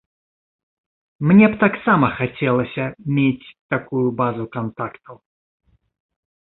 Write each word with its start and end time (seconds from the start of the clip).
Мне 1.31 1.45
б 1.51 1.59
таксама 1.65 2.07
хацелася 2.17 2.83
мець 3.15 3.53
такую 3.77 4.05
базу 4.23 4.43
кантактаў. 4.61 5.15